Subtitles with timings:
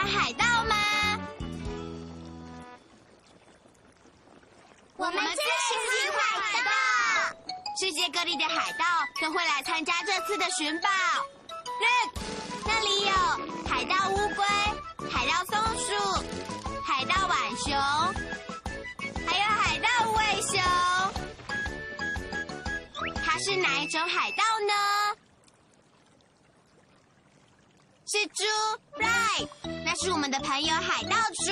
[0.00, 0.76] 海盗吗？
[4.96, 6.70] 我们最喜欢海盗。
[7.80, 8.84] 世界各地的海盗
[9.20, 10.88] 都会来参加这次的寻宝。
[11.80, 12.12] Look，
[12.66, 13.12] 那里有
[13.66, 14.44] 海盗乌龟、
[15.08, 15.88] 海盗松鼠、
[16.84, 17.72] 海盗浣熊，
[19.26, 20.60] 还有海盗无尾熊。
[23.24, 24.74] 它是哪一种海盗呢？
[28.06, 28.44] 是猪
[28.98, 29.48] ，right？
[29.92, 31.50] 那是我们的朋友海盗猪。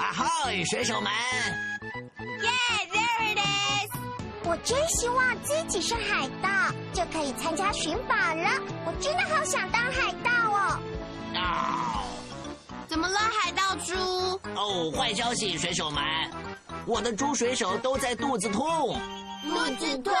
[0.00, 1.12] 啊嗨，水手们
[2.18, 3.96] ！Yeah，there it is。
[4.42, 8.50] 我真希望自己是海盗，就可以参加寻宝了。
[8.84, 10.80] 我真的好想当海盗哦！
[11.36, 12.02] 啊、
[12.88, 13.94] 怎么了，海盗猪？
[14.56, 16.02] 哦，坏消息，水手们！
[16.86, 19.00] 我的猪水手都在肚子痛，
[19.48, 20.12] 肚子痛。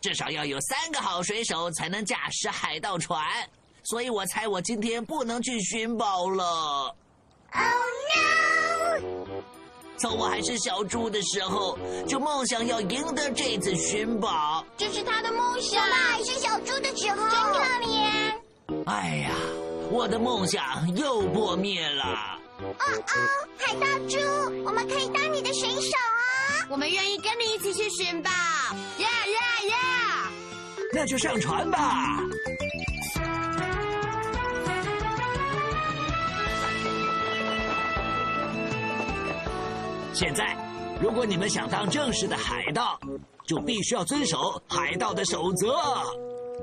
[0.00, 3.24] 至少要有三个好水手才能驾驶海盗船，
[3.84, 6.94] 所以我猜我今天不能去寻宝了。
[7.52, 7.62] Oh
[8.16, 9.26] no！
[9.96, 11.78] 从我还是小猪的时候，
[12.08, 14.64] 就梦想要赢得这次寻宝。
[14.76, 15.80] 这是他的梦想。
[15.88, 18.84] 爸还是小猪的时候，真可怜。
[18.86, 19.30] 哎呀，
[19.90, 22.38] 我的梦想又破灭了。
[22.58, 24.18] 哦哦，海盗猪，
[24.64, 26.66] 我们可以当你的水手啊！
[26.70, 28.30] 我们愿意跟你一起去寻宝。
[28.30, 30.30] 呀呀呀！
[30.92, 32.18] 那就上船吧。
[40.14, 40.56] 现在，
[41.02, 42.96] 如果你们想当正式的海盗，
[43.44, 45.72] 就必须要遵守海盗的守则。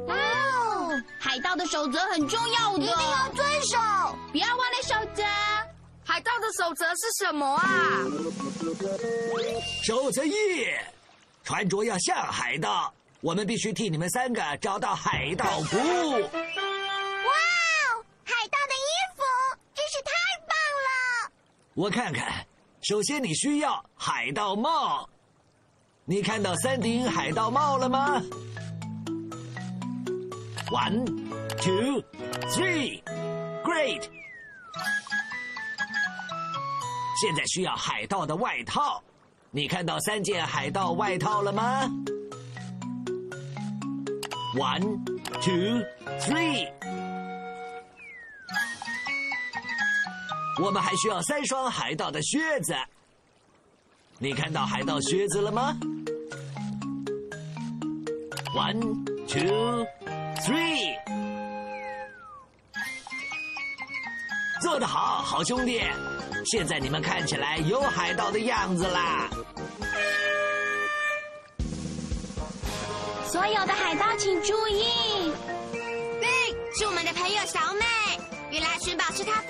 [0.07, 3.77] 哇哦，海盗的守则很重要的，一定要遵守。
[4.31, 5.21] 不要忘了守则。
[6.05, 7.99] 海盗的守则是什么啊？
[9.83, 10.33] 守则一：
[11.43, 12.93] 穿着要像海盗。
[13.19, 15.77] 我们必须替你们三个找到海盗服。
[15.77, 15.83] 哇
[16.23, 16.31] 哦，
[18.23, 19.21] 海盗的衣服
[19.75, 20.11] 真是太
[20.47, 20.55] 棒
[20.87, 21.31] 了！
[21.75, 22.45] 我看看，
[22.81, 25.07] 首先你需要海盗帽。
[26.03, 28.21] 你看到三顶海盗帽了吗
[30.71, 31.05] ？One,
[31.57, 32.01] two,
[32.49, 33.03] three,
[33.63, 34.01] great！
[37.21, 39.01] 现在需要海盗的外套。
[39.51, 41.87] 你看到三件海盗外套了吗
[44.55, 45.03] ？One,
[45.39, 45.83] two,
[46.19, 46.67] three。
[50.61, 52.75] 我们还需要三双海盗的靴子。
[54.19, 55.75] 你看到海盗靴子了吗
[58.53, 59.87] ？One, two,
[60.45, 60.95] three。
[64.61, 65.81] 做得好，好兄弟！
[66.45, 69.27] 现在你们看起来有海盗的样子啦。
[73.25, 75.33] 所有的海盗请注意
[76.19, 76.29] 对
[76.77, 77.83] 是我们的朋友小美，
[78.51, 79.40] 原来寻宝是她。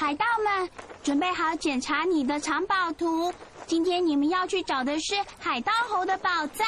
[0.00, 0.70] 海盗们，
[1.02, 3.30] 准备好检查你的藏宝图。
[3.66, 6.66] 今天你们要去找的是海盗猴的宝藏。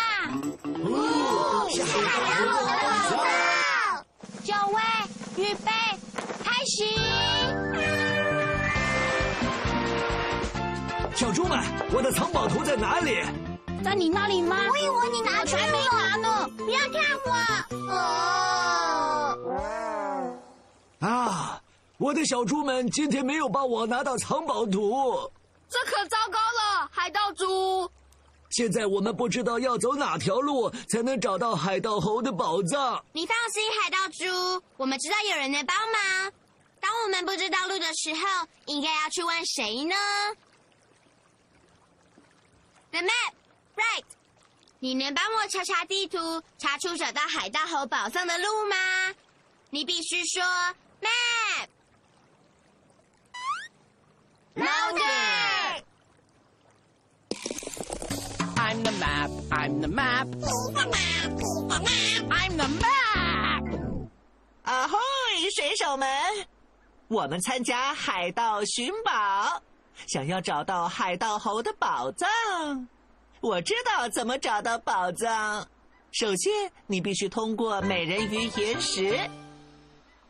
[0.85, 3.25] 哦是海盗猴的宝藏。
[4.45, 4.79] 就位，
[5.37, 5.71] 预备，
[6.45, 6.85] 开始！
[11.15, 11.59] 小猪们，
[11.91, 13.17] 我的藏宝图在哪里？
[13.83, 14.59] 在你那里吗？
[14.71, 16.51] 我以为你拿去我才没拿呢。
[16.59, 17.33] 不要看我！
[19.49, 20.37] 哦，
[21.01, 21.52] 啊，
[22.03, 25.31] 我的小猪们今天没有帮我拿到藏宝图。
[25.69, 27.89] 这可糟糕了，海盗猪！
[28.51, 33.03] 现在我们不知道要走哪条路才能找到海盗猴的宝藏。
[33.13, 36.33] 你放心，海盗猪，我们知道有人能帮忙。
[36.81, 39.95] 当我们不知道路的时候，应该要去问谁呢
[42.91, 43.33] ？The map,
[43.77, 44.05] right？
[44.81, 49.15] 你能帮我查查地图，查出找到海盗猴宝藏的路吗？
[49.71, 50.43] 你必须说
[51.01, 51.69] map。
[54.55, 55.83] Louder！
[58.83, 59.31] I'm the map.
[59.51, 60.27] I'm the map.
[62.31, 64.09] I'm the map.
[64.65, 64.99] 啊吼，
[65.55, 66.09] 水手们，
[67.07, 69.63] 我们参加海盗寻宝，
[70.09, 72.29] 想要找到海盗猴的宝藏。
[73.41, 75.65] 我知道怎么找到宝藏。
[76.11, 76.53] 首先，
[76.89, 79.17] 你必须通过美人鱼岩石，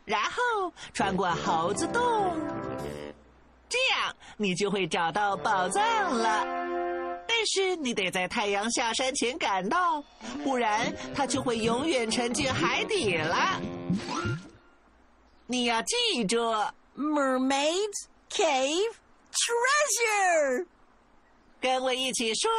[0.05, 2.37] 然后穿过猴子洞，
[3.67, 5.81] 这样你就会找到宝藏
[6.13, 6.62] 了。
[7.43, 10.01] 但是你得在太阳下山前赶到，
[10.45, 13.61] 不然它就会永远沉进海底了。
[15.45, 16.37] 你要记住
[16.97, 18.93] ，Mermaids cave
[19.33, 20.65] treasure.
[21.59, 22.49] 跟我一起说。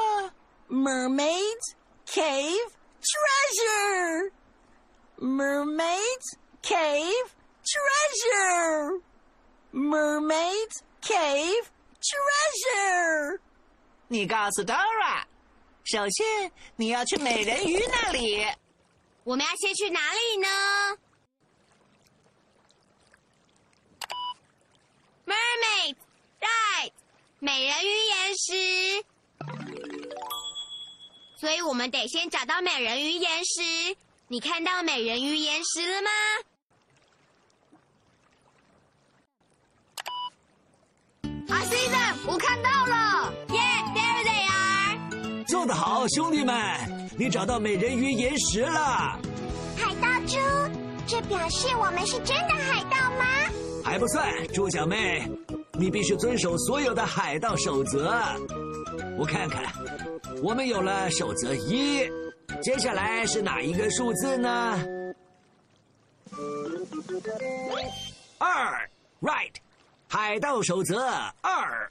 [0.68, 1.72] Mermaids
[2.06, 2.68] cave
[3.00, 4.32] treasure.
[5.18, 7.30] Mermaids cave
[7.64, 9.00] treasure.
[9.72, 11.70] Mermaids cave
[12.02, 13.40] treasure.
[14.08, 15.24] 你告诉 Dora，
[15.84, 18.46] 首先你要去美人鱼那里。
[19.24, 20.48] 我们要先去哪里呢
[25.26, 25.96] ？Mermaid,
[26.40, 26.92] right，
[27.38, 29.04] 美人鱼岩石。
[31.40, 33.96] 所以我们得先找到美人鱼岩石。
[34.28, 36.10] 你看到美人鱼岩石了吗？
[45.74, 46.54] 好，兄弟们！
[47.18, 49.18] 你找到美人鱼岩石了，
[49.76, 50.38] 海盗猪，
[51.04, 53.24] 这表示我们是真的海盗吗？
[53.84, 55.28] 还不算，猪小妹，
[55.72, 58.22] 你必须遵守所有的海盗守则。
[59.18, 59.64] 我看看，
[60.42, 62.08] 我们有了守则一，
[62.62, 64.78] 接下来是哪一个数字呢？
[68.38, 68.88] 二
[69.20, 69.52] ，right，
[70.08, 71.04] 海盗守则
[71.42, 71.90] 二。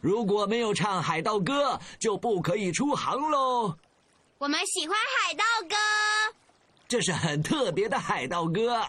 [0.00, 3.76] 如果没有唱海盗歌，就不可以出航喽。
[4.38, 5.76] 我们喜欢海盗歌。
[6.88, 8.82] 这是很特别的海盗歌，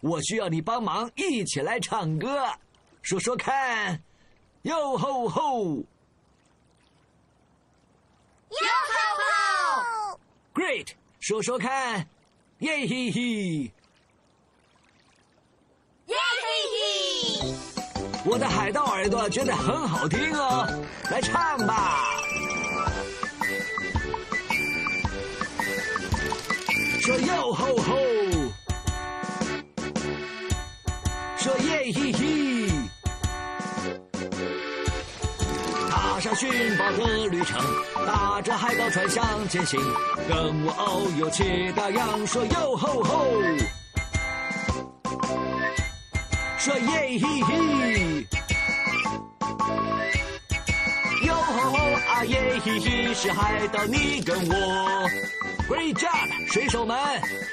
[0.00, 2.52] 我需要你帮忙一起来唱歌，
[3.02, 4.02] 说说看，
[4.62, 5.64] 哟吼吼
[8.50, 10.20] 哟吼吼
[10.54, 12.06] ！，Great，说说看，
[12.58, 13.72] 耶嘿嘿，
[18.24, 20.66] 我的海盗耳朵觉得很好听哦，
[21.10, 22.04] 来唱吧。
[27.00, 27.96] 说哟吼吼，
[31.36, 32.68] 说耶嘿嘿，
[35.88, 37.58] 踏上寻宝的旅程，
[38.06, 39.80] 搭着海盗船向前行，
[40.28, 43.26] 跟我遨游骑大洋，说哟吼吼，
[46.60, 48.26] 说耶嘿嘿。
[51.26, 55.08] 哟吼吼啊耶嘿嘿，是海盗你跟我。
[55.66, 56.98] Great job，水手们，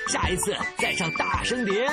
[0.09, 1.87] 下一次再唱大声点。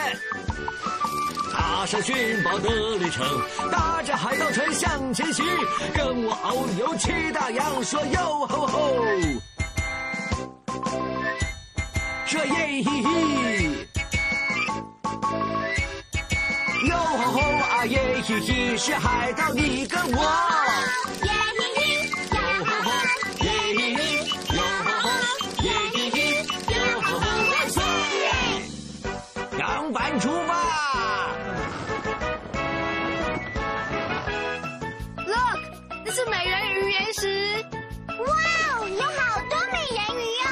[1.53, 2.69] 踏上寻宝的
[2.99, 3.25] 旅程，
[3.71, 5.47] 搭着海盗船向前行，
[5.95, 9.05] 跟我遨游七大洋，说哟吼吼，
[12.27, 13.74] 说耶嘿嘿。
[17.87, 20.23] 耶嘿嘿，是海盗你跟我。
[21.23, 22.09] 耶嘿嘿！
[22.33, 22.89] 哟吼吼，
[23.45, 23.99] 耶嘿嘿，
[24.57, 25.07] 哟吼吼，
[25.63, 26.17] 耶嘿嘿，
[26.73, 27.77] 哟吼吼，万岁！
[29.59, 30.51] 扬帆出发。
[35.27, 35.61] Look，
[36.07, 37.65] 这是美人鱼岩石，
[38.09, 38.25] 哇
[38.79, 40.49] 哦，有好多美人鱼哦！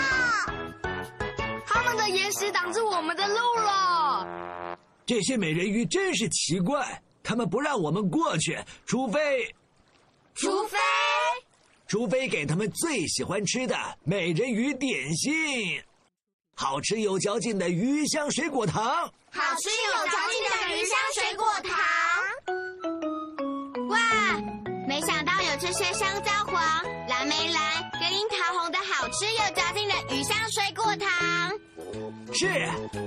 [1.66, 4.26] 他们的岩石挡住我们的路了。
[5.06, 9.54] 这些美人鱼真是奇怪，他们不让我们过去，除非
[10.34, 10.78] 除非
[11.86, 15.82] 除非给他们最喜欢吃的美人鱼点心，
[16.54, 18.82] 好吃有嚼劲的鱼香水果糖。
[19.30, 21.78] 好吃有嚼劲的鱼香水果糖。
[23.88, 23.98] 哇，
[24.86, 26.62] 没想到有这些香蕉黄、
[27.08, 31.08] 蓝莓蓝跟樱桃红的好吃有嚼劲的鱼香水果糖。
[32.34, 32.48] 是，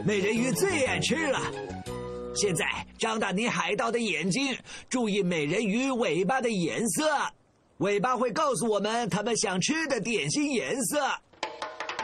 [0.06, 1.40] 美人鱼最爱吃了。
[2.36, 2.66] 现在
[2.98, 4.56] 张大你海盗的眼睛，
[4.90, 7.04] 注意美人鱼尾巴的颜色，
[7.78, 11.00] 尾巴会告诉我们他们想吃的点心颜色。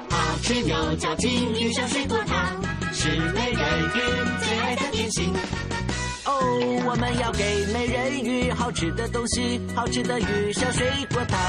[0.09, 2.61] 好吃有嚼劲，鱼香水果糖
[2.93, 3.99] 是美人鱼
[4.43, 5.33] 最爱的点心。
[6.25, 11.39] 哦，我们要给美人鱼好吃的东西，好吃的鱼香水果糖。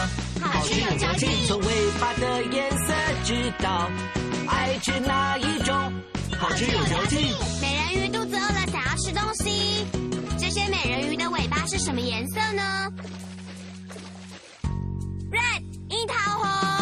[0.40, 1.28] 好吃又嚼劲。
[1.46, 1.66] 从尾
[2.00, 2.92] 巴的颜色
[3.24, 3.90] 知道
[4.48, 5.92] 爱吃哪一种，
[6.38, 7.34] 好吃有嚼劲。
[7.60, 9.86] 美人鱼肚子饿了，想要吃东西。
[10.38, 12.88] 这些美人鱼的尾巴是什么颜色呢
[15.30, 16.81] ？Red，樱桃红。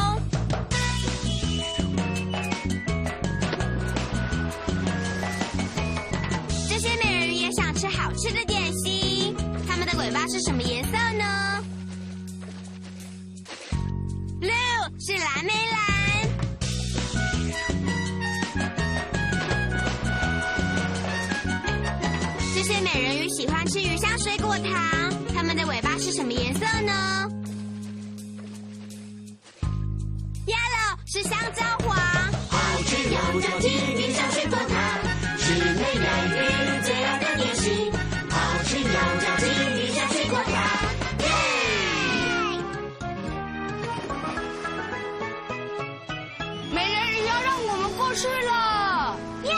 [48.10, 49.14] 我们过去了。
[49.44, 49.54] 耶！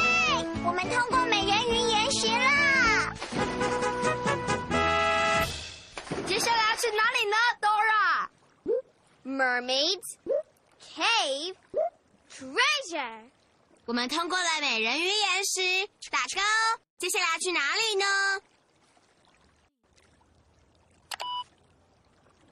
[0.63, 3.15] 我们通过美人鱼岩石啦！
[6.29, 7.37] 接下来要去哪里呢
[9.25, 10.19] ，Dora？Mermaids
[10.95, 11.57] Cave
[12.31, 13.31] Treasure。
[13.87, 16.43] 我们通过了美人鱼岩石，打勾。
[16.99, 18.05] 接下来要去哪里呢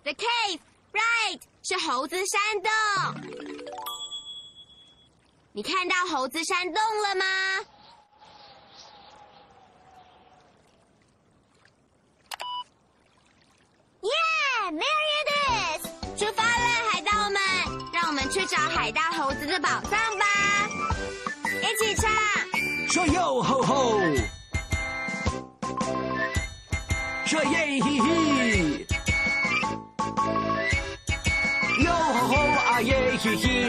[0.04, 0.61] ？The cave,
[0.95, 2.71] right，是猴子山洞。
[5.52, 7.25] 你看到猴子山洞了吗？
[14.02, 14.11] 耶
[14.66, 15.30] m e r i it
[15.80, 15.83] is！
[16.16, 17.40] 出发了，海盗们，
[17.92, 20.25] 让我们去找海盗猴子的宝藏吧！
[21.61, 22.09] 一起唱。
[22.88, 24.00] 说哟吼吼，
[27.26, 28.87] 说耶嘿嘿，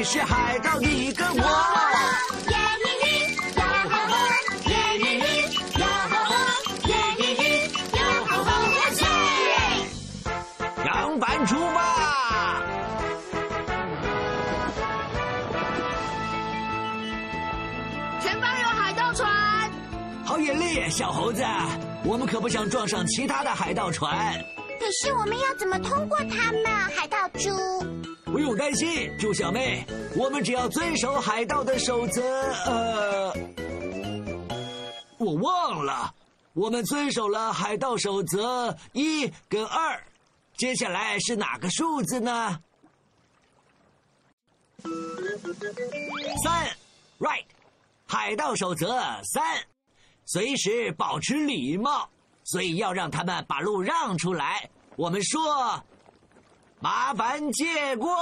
[0.04, 1.44] 是海盗你跟我。
[8.88, 10.26] 耶！
[10.86, 12.62] 扬帆出发！
[18.20, 19.30] 前方有海盗船。
[20.26, 21.44] 好眼力，小猴子，
[22.04, 24.44] 我们可不想撞上其他的海盗船。
[24.92, 26.66] 是我们要怎么通过它们？
[26.96, 27.50] 海盗猪，
[28.26, 32.22] 不用担心，猪小妹，我们只要遵守海盗的守则。
[32.66, 33.34] 呃，
[35.18, 36.14] 我忘了，
[36.54, 40.04] 我们遵守了海盗守则一跟二，
[40.58, 42.60] 接下来是哪个数字呢？
[46.44, 46.68] 三
[47.20, 47.46] ，right，
[48.06, 49.64] 海盗守则三，
[50.26, 52.10] 随时保持礼貌，
[52.44, 54.70] 所以要让他们把路让出来。
[54.96, 55.84] 我们说。
[56.84, 58.18] 麻烦借过，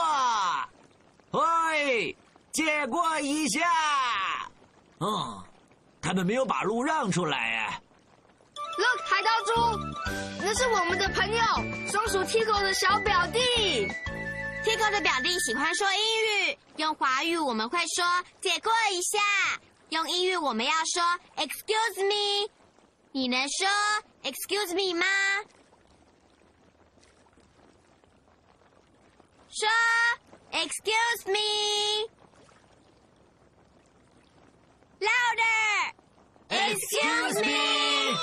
[1.32, 2.14] 喂，
[2.52, 3.62] 借过一下。
[5.00, 5.42] 嗯，
[6.02, 7.82] 他们没有把路让出来哎。
[8.78, 9.54] Look，海盗猪，
[10.42, 11.42] 那是我们的朋友
[11.90, 13.40] 松鼠 Tico 的小表弟。
[14.66, 18.06] Tico 的表弟喜欢说英语，用华语我们会说
[18.42, 19.20] 借过一下，
[19.92, 21.02] 用英语我们要说
[21.38, 22.52] Excuse me。
[23.14, 23.70] 你能说
[24.24, 25.06] Excuse me 吗？
[29.52, 29.68] 说
[30.52, 31.40] Excuse me。
[35.00, 35.94] Louder。
[36.50, 38.16] Excuse me。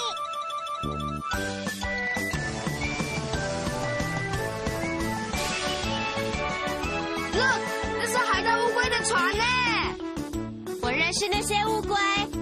[7.33, 7.61] Look，
[8.00, 9.45] 这是海盗乌龟的船呢。
[10.83, 11.97] 我认识那些乌龟，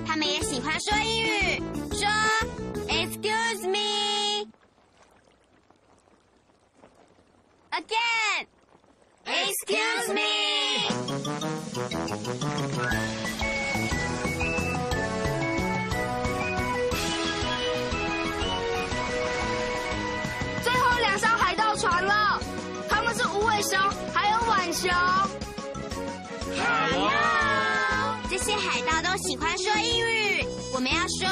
[0.07, 1.54] 他们也喜欢说英语，
[9.67, 10.21] Excuse me。
[20.63, 22.39] 最后两艘海盗船了，
[22.91, 23.81] 他们是无尾熊
[24.13, 24.91] 还有浣熊。
[26.55, 27.11] Hello。
[28.29, 30.45] 这些海盗都喜欢说英语，
[30.75, 31.27] 我们要说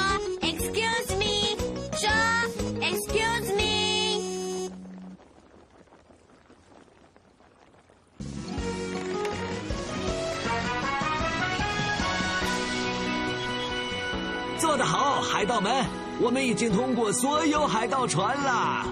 [15.52, 15.84] 盗们，
[16.18, 18.86] 我们已经通过所有海盗船了。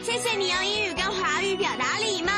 [0.00, 2.32] 谢谢你用英语跟华语表达礼貌。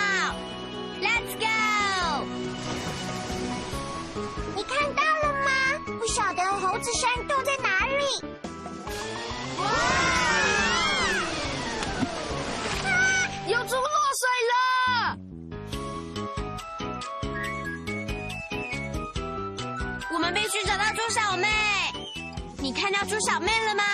[22.83, 23.85] 看到猪小妹了吗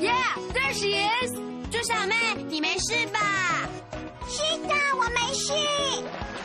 [0.00, 1.30] Yeah, there she is.
[1.70, 3.20] 猪小妹，你没事吧？
[4.26, 5.52] 是的，我没事。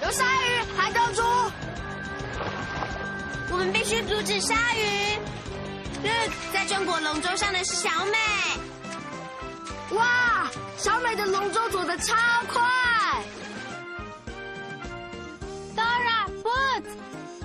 [0.04, 1.24] 有鲨鱼、海盗猪。
[3.50, 5.18] 我们必须阻止鲨鱼。
[6.04, 8.18] Look，在中国龙舟上的是小美。
[9.96, 12.16] 哇，小美的龙舟走得超
[12.48, 12.62] 快。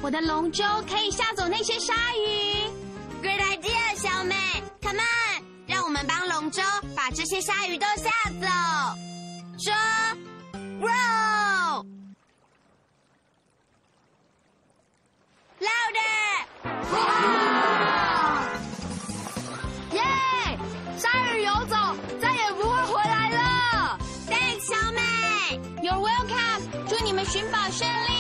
[0.05, 2.69] 我的龙舟可以吓走那些鲨鱼。
[3.23, 4.35] Great idea，小美
[4.83, 6.63] ，Come on，让我们帮龙舟
[6.95, 8.47] 把这些鲨鱼都吓走。
[9.59, 9.73] 说
[10.83, 11.87] ，row。
[15.59, 16.45] Louder！
[16.93, 18.45] 哇
[19.93, 20.03] 耶！
[20.99, 21.77] 鲨鱼游走，
[22.21, 23.99] 再也不会回来了。
[24.29, 25.01] Thanks，小美。
[25.81, 28.14] You're welcome，祝你们寻宝顺利。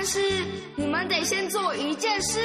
[0.00, 0.20] 但是
[0.76, 2.38] 你们得先做一件事，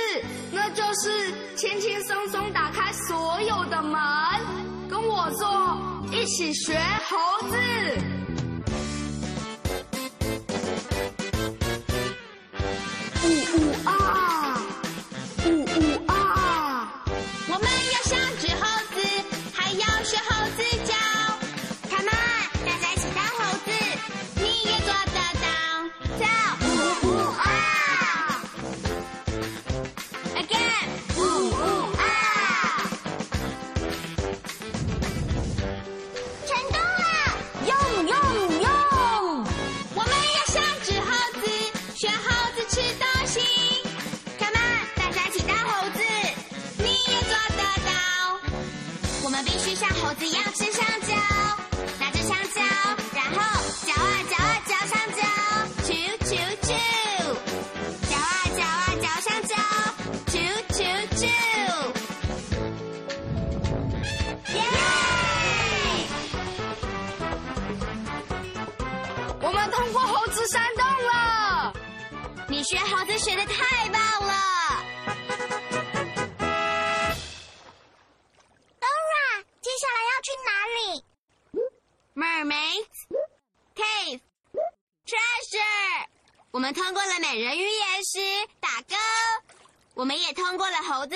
[0.52, 4.02] 那就是轻轻松松打开所有的门，
[4.90, 5.78] 跟我做，
[6.12, 6.76] 一起学
[7.08, 8.23] 猴子。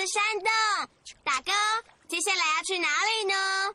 [0.08, 0.50] 山洞，
[1.22, 1.52] 大哥。
[2.08, 3.74] 接下来要去哪里呢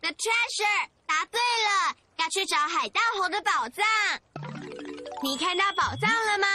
[0.00, 3.84] ？The treasure，答对了，要去找海盗猴的宝藏。
[5.22, 6.46] 你看到宝藏了吗？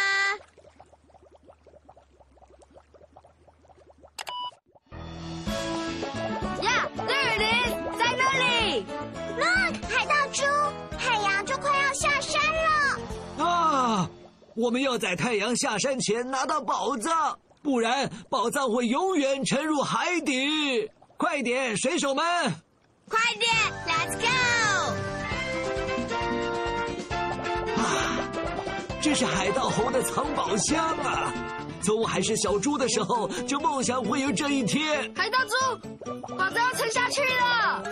[14.56, 20.92] 我们要在太阳下山前拿到宝藏，不然宝藏会永远沉入海底。
[21.18, 22.24] 快点，水手们！
[23.10, 23.52] 快点
[23.88, 24.28] ，Let's go！
[27.82, 28.30] 啊，
[29.02, 31.34] 这是海盗猴的藏宝箱啊！
[31.82, 35.12] 从我还是小猪的时候，就梦想会有这一天。
[35.16, 35.56] 海盗猪，
[36.36, 37.84] 宝藏要沉下去了。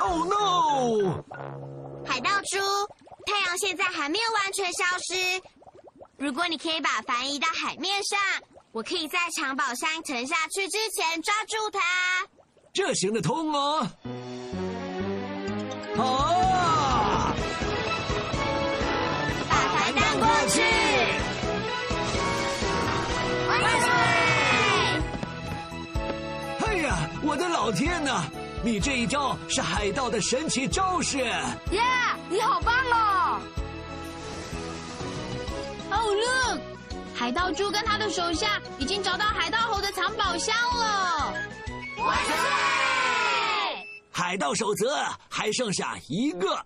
[0.00, 1.22] Oh no！
[2.06, 2.58] 海盗猪，
[3.26, 5.40] 太阳现在还没有完全消失。
[6.18, 8.18] 如果你可以把帆移到海面上，
[8.72, 11.78] 我可以在藏宝箱沉下去之前抓住它。
[12.72, 13.88] 这行得通哦。
[15.96, 17.32] 啊！
[19.48, 20.60] 把帆荡过去。
[23.48, 23.88] 万岁！
[26.66, 28.24] 哎呀，我的老天呐！
[28.64, 31.18] 你这一招是海盗的神奇招式。
[31.70, 33.40] Yeah，你好棒哦！
[36.00, 36.60] Oh look，
[37.12, 41.32] 海盗猪跟他的手下已经找到海盗猴的藏宝箱了。
[41.98, 42.34] 万岁！
[44.12, 44.96] 海盗守则
[45.28, 46.64] 还剩下一个，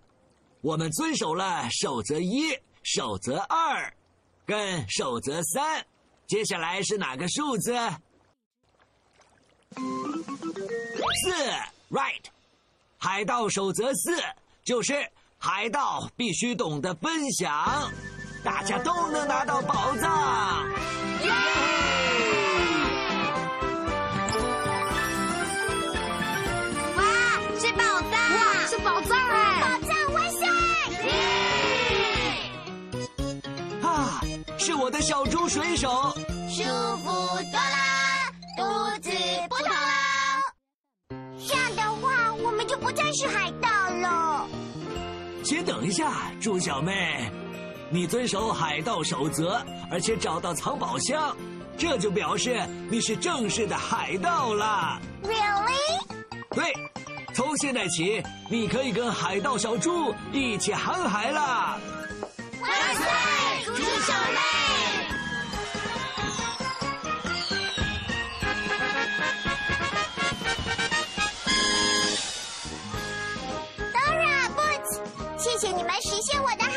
[0.61, 3.91] 我们遵守了守则一、守则二，
[4.45, 5.85] 跟守则三。
[6.27, 7.73] 接下来是哪个数字？
[9.75, 11.33] 四
[11.91, 12.25] ，right。
[12.99, 14.23] 海盗守则四
[14.65, 17.91] 就是海盗必须懂得分享，
[18.45, 20.11] 大家都能拿到宝藏。
[26.97, 27.03] 哇，
[27.59, 28.13] 是宝藏！
[28.35, 29.61] 哇，是宝藏哎！
[29.61, 30.41] 宝藏万岁！
[33.83, 34.21] 啊，
[34.59, 36.13] 是我的小猪水手。
[36.49, 36.63] 舒
[36.99, 37.11] 服
[37.51, 38.63] 多啦，肚
[39.01, 39.11] 子
[39.49, 40.43] 不痛啦。
[41.39, 44.47] 这样的话，我们就不再是海盗了。
[45.45, 47.31] 先等一下，猪小妹，
[47.93, 51.37] 你遵守海盗守则，而且找到藏宝箱，
[51.77, 52.59] 这就表示
[52.91, 54.99] 你是正式的海盗啦。
[55.23, 56.01] Really？
[56.55, 56.73] 对，
[57.35, 61.79] 从现在起，你可以跟海盗小猪一起航海啦。
[62.63, 63.05] 万岁，
[63.67, 64.39] 猪小妹
[73.93, 75.01] ！Dora Boots，
[75.37, 76.72] 谢谢你们实现我的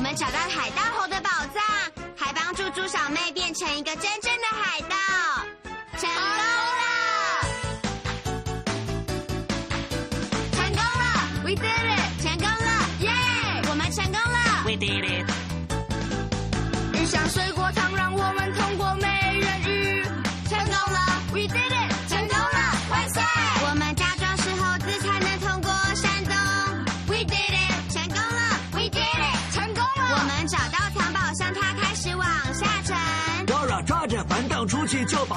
[0.00, 1.62] 我们找到海盗猴的宝藏，
[2.16, 4.46] 还帮助猪小妹变成一个真正的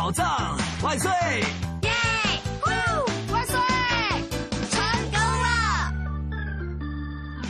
[0.03, 1.09] 宝藏，万岁！
[1.83, 1.89] 耶！
[2.59, 2.69] 呼！
[3.31, 3.57] 万岁！
[4.69, 5.47] 成功了！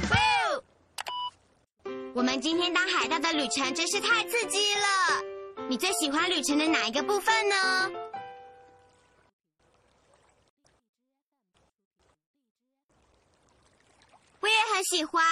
[0.08, 0.14] 呼！
[2.14, 4.86] 我们今天当海盗的旅程真是太刺激了。
[5.68, 7.56] 你最喜欢旅程的哪一个部分呢？
[14.42, 15.24] 我也很喜欢。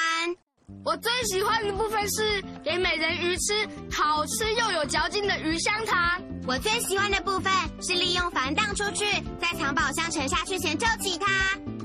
[0.83, 6.21] 我最喜欢的部分是给美人鱼吃好吃又有嚼劲的鱼香糖。
[6.47, 9.05] 我最喜欢的部分是利用反荡出去，
[9.39, 11.31] 在藏宝箱沉下去前救起它。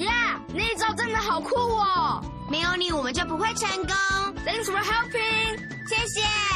[0.02, 3.94] 呀，那一招真的好酷哦没有你，我们就不会成功。
[4.46, 5.58] ！Thanks for helping。
[5.88, 6.55] 谢谢。